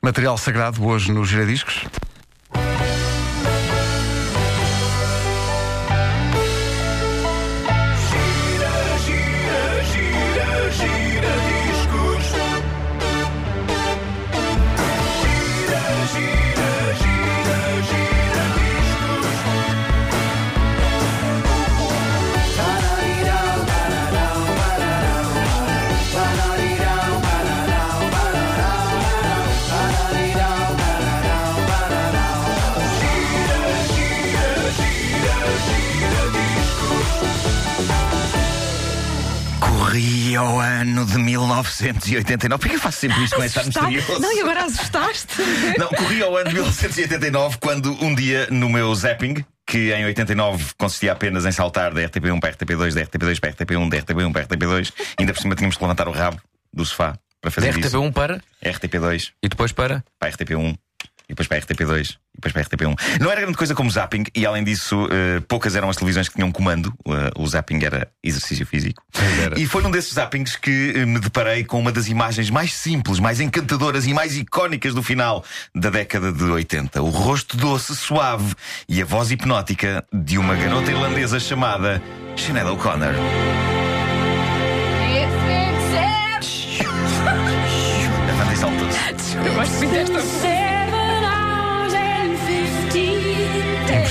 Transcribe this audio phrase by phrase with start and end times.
[0.00, 1.84] Material sagrado hoje nos giradiscos.
[41.62, 42.60] 1989.
[42.60, 44.20] Por que eu faço sempre isto com esse misterioso?
[44.20, 45.34] Não, e agora assustaste?
[45.78, 50.72] Não, corria o ano de 1989 quando um dia no meu zapping, que em 89
[50.78, 54.46] consistia apenas em saltar da RTP1 para RTP2, da RTP2 para RTP1, da RTP1 para
[54.46, 56.40] RTP2, ainda por cima tínhamos que levantar o rabo
[56.72, 57.88] do sofá para fazer Da isso.
[57.98, 60.02] RTP1 para RTP2 e depois para.
[60.18, 60.76] para a RTP1
[61.28, 63.20] e depois para a RTP2 e depois para a RTP1.
[63.20, 66.34] Não era grande coisa como zapping e além disso eh, poucas eram as televisões que
[66.34, 66.92] tinham comando.
[67.06, 69.02] Eh, o zapping era exercício físico.
[69.42, 69.60] era.
[69.60, 73.18] E foi num desses zappings que eh, me deparei com uma das imagens mais simples,
[73.18, 77.02] mais encantadoras e mais icónicas do final da década de 80.
[77.02, 78.54] O rosto doce, suave
[78.88, 82.02] e a voz hipnótica de uma garota irlandesa chamada
[82.36, 83.14] Sinead O'Connor.
[88.48, 89.36] A exaltou-se.
[89.36, 90.67] Eu gosto muito desta É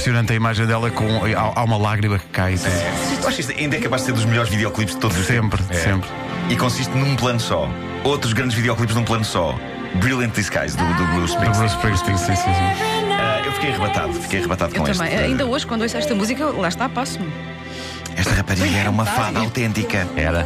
[0.07, 1.05] impressionante a imagem dela com.
[1.35, 2.53] Há, há uma lágrima que cai.
[2.53, 5.25] Eu acho que isto ainda é capaz de ser dos melhores videoclipes de todos os
[5.25, 5.77] Sempre, tempos.
[5.83, 6.09] sempre.
[6.49, 7.69] E consiste num plano só.
[8.03, 9.53] Outros grandes videoclipes num plano só.
[9.95, 11.51] Brilliant Disguise, do, do Bruce Do Springsteen.
[11.59, 13.11] Bruce Springsteen, sim, sim, sim.
[13.19, 15.13] Ah, eu fiquei arrebatado, fiquei arrebatado Eu com também.
[15.13, 15.25] este.
[15.25, 17.29] Ainda hoje, quando ouço esta música, lá está, passo-me.
[18.15, 20.07] Esta rapariga era uma fada autêntica.
[20.15, 20.45] Era.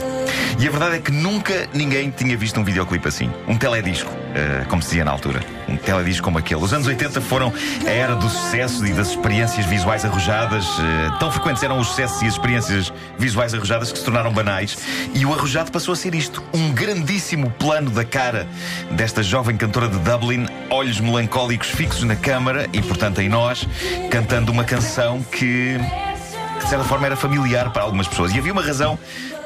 [0.59, 3.31] E a verdade é que nunca ninguém tinha visto um videoclipe assim.
[3.47, 5.41] Um teledisco, ah, como se dizia na altura.
[5.67, 6.61] Um teledisco como aquele.
[6.61, 7.53] Os anos 80 foram
[7.85, 10.65] a era do sucesso e das experiências visuais arrojadas.
[10.79, 14.77] Ah, tão frequentes eram os sucessos e as experiências visuais arrojadas que se tornaram banais.
[15.13, 18.47] E o arrojado passou a ser isto: um grandíssimo plano da cara
[18.91, 23.67] desta jovem cantora de Dublin, olhos melancólicos fixos na câmara e, portanto, em nós,
[24.09, 28.33] cantando uma canção que que de certa forma era familiar para algumas pessoas.
[28.33, 28.97] E havia uma razão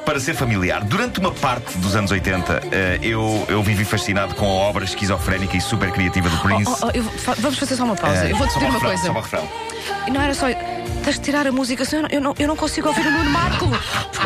[0.06, 0.84] para ser familiar.
[0.84, 5.58] Durante uma parte dos anos 80, eh, eu, eu vivi fascinado com a obra esquizofrénica
[5.58, 6.72] e super criativa do Prince.
[6.82, 8.26] Oh, oh, eu- fa- vamos fazer só uma pausa.
[8.28, 9.06] Eh, eu vou-te pedir uma refrão, coisa.
[9.08, 9.50] Só o refrão.
[10.08, 10.48] E não era só.
[11.04, 13.70] Tens de tirar a música, senão eu não, eu não consigo ouvir o Nuno Marco.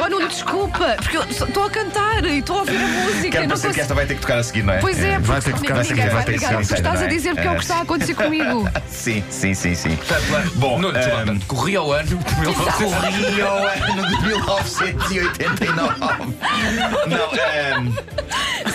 [0.02, 3.30] Oh, Nuno, desculpa, porque eu estou a cantar e estou a ouvir a música.
[3.32, 4.80] Quero parecer que esta vai ter que tocar a seguir, não é?
[4.80, 6.56] Pois é, porque vai ter que tocar, ninguém vai ter vai que ligar.
[6.66, 8.70] Tu estás a dizer porque é o que está a acontecer comigo.
[8.90, 9.98] Sim, sim, sim, sim.
[10.56, 13.26] Bom, Bom, Nuno, desculpa, ehm, corria o ano de 1989.
[13.26, 16.00] Corria o ano de 1989.
[17.08, 17.94] Não, ehm,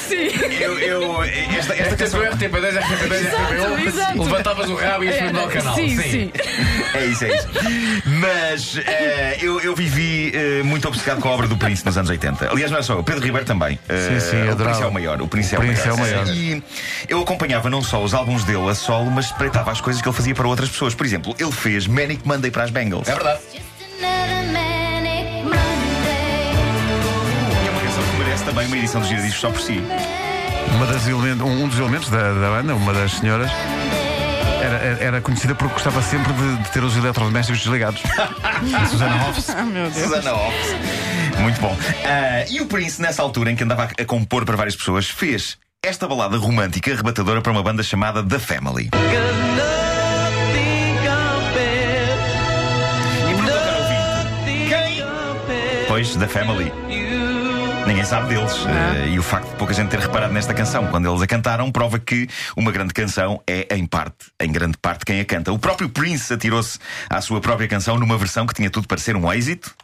[0.08, 0.28] Sim.
[0.60, 2.20] eu, eu, esta, esta canção.
[2.20, 4.22] RTP2, RTP2, Exato, exato.
[4.22, 5.74] Levantavas o rabo e ias para o canal.
[5.74, 6.32] Sim, sim.
[6.94, 7.48] É isso, é isso.
[8.06, 12.10] Mas eh, eu, eu vivi eh, muito obcecado com a obra do Prince nos anos
[12.10, 12.50] 80.
[12.50, 13.78] Aliás, não é só eu, Pedro Ribeiro também.
[13.88, 14.64] Eh, Sim, sim, o adorava.
[14.64, 15.22] Prince é o maior.
[15.22, 16.26] O Prince é, O Prince o, é o maior.
[16.28, 16.62] E
[17.08, 20.16] eu acompanhava não só os álbuns dele a solo, mas espreitava as coisas que ele
[20.16, 20.94] fazia para outras pessoas.
[20.94, 23.08] Por exemplo, ele fez Manic Monday para as Bengals.
[23.08, 23.40] É verdade.
[24.02, 24.63] É
[28.44, 29.80] merece também uma edição dos giradiscos só por si.
[30.76, 33.50] Uma das elemen- um, um dos elementos da, da banda, uma das senhoras,
[34.62, 38.00] era, era- conhecida porque gostava sempre de, de ter os eletrodomésticos desligados.
[38.90, 39.50] Susana Hoffs.
[39.50, 39.90] Ah.
[39.92, 40.76] Susana Hoffs.
[41.40, 41.76] Muito bom.
[42.04, 45.08] Ah, e o Prince, nessa altura em que andava a, a compor para várias pessoas,
[45.08, 48.90] fez esta balada romântica arrebatadora para uma banda chamada The Family.
[53.28, 55.86] E ouvinte, quem?
[55.88, 56.72] Pois, The Family.
[57.86, 58.52] Ninguém sabe deles.
[58.66, 61.70] Eh, e o facto de pouca gente ter reparado nesta canção quando eles a cantaram
[61.70, 65.52] prova que uma grande canção é, em parte, em grande parte, quem a canta.
[65.52, 66.78] O próprio Prince atirou-se
[67.10, 69.74] à sua própria canção numa versão que tinha tudo para ser um êxito.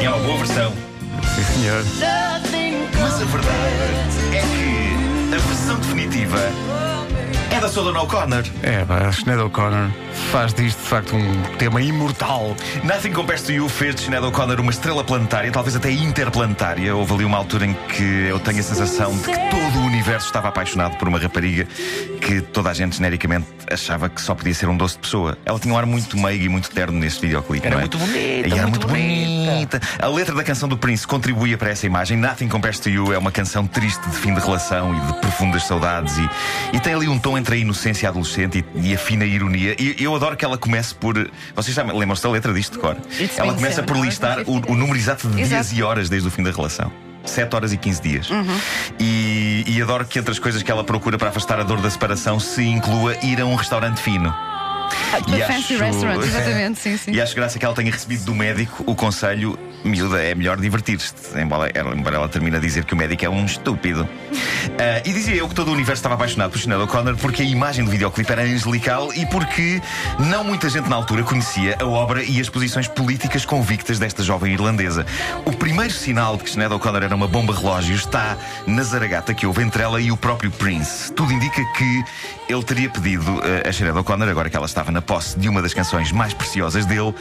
[0.00, 0.72] E é uma boa versão.
[1.34, 1.84] Sim, senhor.
[3.00, 3.56] Mas a verdade
[4.32, 6.38] é que a versão definitiva
[7.52, 8.44] é da Solon O'Connor.
[8.62, 9.90] É, pá, a Sinead O'Connor
[10.28, 12.54] faz disto de facto um tema imortal.
[12.84, 16.94] Nothing Compares to You fez de Sinead O'Connor uma estrela planetária, talvez até interplanetária.
[16.94, 20.26] Houve ali uma altura em que eu tenho a sensação de que todo o universo
[20.26, 21.66] estava apaixonado por uma rapariga
[22.20, 25.38] que toda a gente genericamente achava que só podia ser um doce de pessoa.
[25.46, 27.66] Ela tinha um ar muito meigo e muito terno neste videoclipe.
[27.66, 27.82] Era não é?
[27.84, 29.80] muito bonita, E era muito muito bonita.
[29.98, 32.18] A letra da canção do Prince contribuía para essa imagem.
[32.18, 35.64] Nothing Compares to You é uma canção triste de fim de relação e de profundas
[35.64, 36.18] saudades.
[36.18, 39.74] E, e tem ali um tom entre a inocência adolescente e, e a fina ironia.
[39.78, 41.14] E eu adoro que ela comece por.
[41.54, 42.96] Vocês sabem, lembram-se da letra disto de cor?
[43.18, 46.30] It's Ela começa por listar o, o número exato de dias e horas desde o
[46.30, 46.92] fim da relação.
[47.24, 48.28] 7 horas e 15 dias.
[48.98, 51.90] E, e adoro que entre as coisas que ela procura para afastar a dor da
[51.90, 54.34] separação se inclua ir a um restaurante fino.
[55.10, 57.12] Para fancy restaurant, exatamente, sim, sim.
[57.12, 61.12] E acho graça que ela tenha recebido do médico o conselho miúda, é melhor divertir-te.
[61.36, 64.08] Embora ela, embora ela termine a dizer que o médico é um estúpido.
[64.80, 67.44] Ah, e dizia eu que todo o universo estava apaixonado por Sinead O'Connor porque a
[67.44, 69.80] imagem do videoclipe era angelical e porque
[70.18, 74.52] não muita gente na altura conhecia a obra e as posições políticas convictas desta jovem
[74.52, 75.06] irlandesa.
[75.44, 78.36] O primeiro sinal de que Sinead O'Connor era uma bomba relógio está
[78.66, 81.12] na zaragata que houve entre ela e o próprio Prince.
[81.12, 82.04] Tudo indica que
[82.48, 85.60] ele teria pedido ah, a Sinead O'Connor, agora que ela estava na posse de uma
[85.60, 87.12] das canções mais preciosas dele,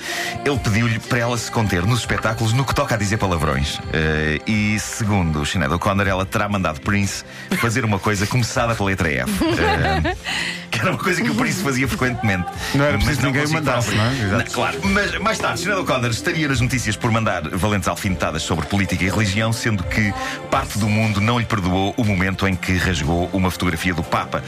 [0.46, 3.80] ele pediu-lhe para ela se conter nos espetáculos no que toca a dizer palavrões.
[3.92, 7.26] Eh, e segundo Sinead O'Connor, ela terá mandado Prince
[7.60, 9.32] fazer uma coisa começada pela letra F.
[9.58, 10.16] Eh,
[10.78, 12.48] que era uma coisa que o Prince fazia frequentemente.
[12.76, 14.14] Não era Mas preciso ninguém consigo mandasse, não é?
[14.14, 14.52] Exato.
[14.52, 19.04] Claro, mas mais tarde, Sinead O'Connor estaria nas notícias por mandar valentes alfinetadas sobre política
[19.04, 20.14] e religião, sendo que
[20.52, 24.44] parte do mundo não lhe perdoou o momento em que rasgou uma fotografia do Papa.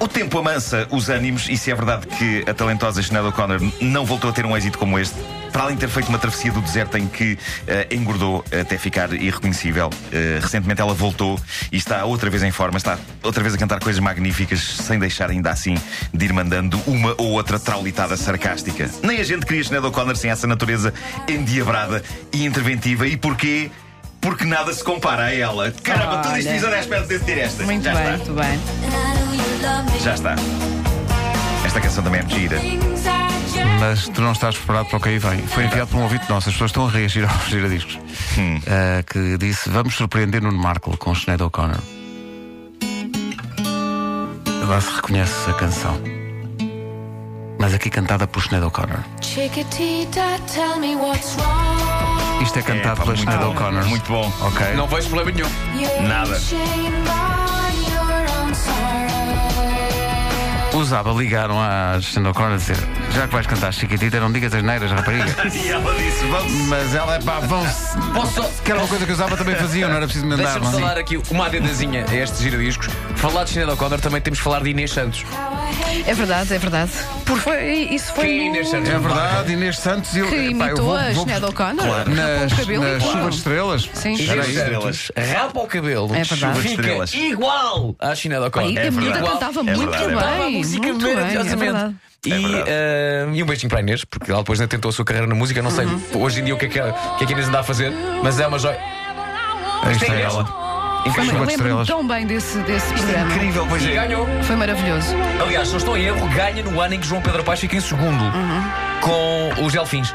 [0.00, 4.04] O tempo amansa os ânimos, e se é verdade que a talentosa Sinead O'Connor não
[4.04, 5.16] voltou a ter um êxito como este,
[5.54, 9.12] para além de ter feito uma travessia do deserto em que eh, engordou até ficar
[9.12, 11.38] irreconhecível, eh, recentemente ela voltou
[11.70, 15.30] e está outra vez em forma, está outra vez a cantar coisas magníficas, sem deixar
[15.30, 15.76] ainda assim
[16.12, 18.90] de ir mandando uma ou outra traulitada sarcástica.
[19.00, 20.92] Nem a gente queria Sinead O'Connor sem essa natureza
[21.28, 22.02] endiabrada
[22.32, 23.06] e interventiva.
[23.06, 23.70] E porquê?
[24.20, 25.70] Porque nada se compara a ela.
[25.84, 27.62] Caramba, tudo isto fiz à espera de ter esta.
[27.62, 28.16] Muito Já bem, está.
[28.16, 30.00] muito bem.
[30.02, 30.34] Já está.
[31.64, 33.23] Esta canção também é gira.
[33.80, 35.46] Mas tu não estás preparado para o que aí vem.
[35.46, 37.98] Foi enviado por um ouvinte nosso, as pessoas estão a reagir aos giradiscos.
[38.38, 38.58] Hum.
[38.58, 41.80] Uh, que disse: Vamos surpreender Nuno Markle com Sinead O'Connor.
[44.62, 46.00] Agora se reconhece a canção.
[47.58, 49.00] Mas aqui cantada por Sinead O'Connor.
[52.42, 53.44] Isto é cantado pá, pela Sinead.
[53.44, 53.84] O'Connor.
[53.86, 54.32] Muito bom.
[54.40, 54.74] Ok.
[54.74, 56.08] Não vejo problema nenhum.
[56.08, 56.40] Nada.
[60.74, 62.78] Os ABBA ligaram à Sinead O'Connor a dizer:
[63.14, 65.24] Já que vais cantar Chiquitita, não digas as neiras, rapariga.
[65.54, 66.52] E ela disse: Vamos.
[66.68, 67.96] Mas ela é pá, vão-se.
[68.12, 68.50] Posso só.
[68.64, 70.42] Que era uma coisa que os ABBA também faziam, não era preciso mandar.
[70.44, 70.80] Deixa-me não é?
[70.80, 72.88] falar aqui uma adendazinha a este giradiscos.
[73.16, 75.24] Falar de Sinead O'Connor também temos que falar de Inês Santos.
[76.06, 76.90] É verdade, é verdade.
[77.24, 78.90] Por foi, isso foi Quem é Inês Santos?
[78.90, 80.16] É verdade, Inês Santos.
[80.16, 81.86] Eu, que pá, eu imitou vou- a Sinead O'Connor.
[81.86, 82.10] Claro.
[82.10, 83.12] Nas, o cabelo nas igual.
[83.12, 83.90] chuvas de estrelas.
[83.94, 84.14] Sim.
[84.28, 84.58] Era Inês isso.
[84.60, 85.12] estrelas.
[85.32, 86.14] Rapa o cabelo.
[86.14, 86.60] É verdade.
[86.60, 87.14] Fica estrelas.
[87.14, 88.76] igual à Sinead O'Connor.
[88.78, 89.32] É a miúda verdade.
[89.32, 90.16] cantava É muito verdade, é bem.
[90.16, 90.80] verdade.
[90.80, 91.94] muito bem, é verdade.
[92.26, 94.92] E, É eh, e um beijinho para a Inês, porque ela depois ainda tentou a
[94.92, 95.60] sua carreira na música.
[95.62, 96.00] Não sei Uhum.
[96.14, 97.60] hoje em dia o que é que, é- o que, é que a Inês anda
[97.60, 97.92] a fazer,
[98.22, 98.78] mas é uma joia.
[99.90, 100.44] Isto é ela.
[101.04, 101.86] De Lembro-me estrelas.
[101.86, 103.34] tão bem desse, desse programa.
[103.34, 103.94] Incrível, pois E é.
[103.94, 104.26] ganhou.
[104.44, 105.08] Foi maravilhoso.
[105.42, 107.76] Aliás, se não estou em erro, ganha no ano em que João Pedro Paes fica
[107.76, 108.70] em segundo Uhum.
[109.02, 110.14] com os Delfins.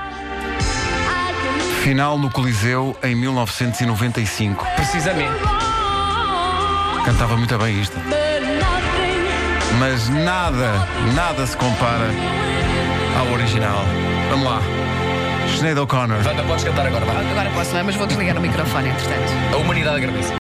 [1.84, 4.66] Final no Coliseu em 1995.
[4.76, 5.32] Precisamente.
[7.06, 7.96] Cantava muito bem isto.
[9.78, 10.72] Mas nada,
[11.16, 12.08] nada se compara
[13.20, 13.84] ao original.
[14.30, 14.62] Vamos lá.
[15.56, 16.26] Sinead O'Connor.
[16.26, 17.14] Wanda, podes cantar agora, vá.
[17.20, 17.84] Agora posso, não é?
[17.84, 19.34] Mas vou desligar o microfone, entretanto.
[19.54, 20.34] A humanidade agradece.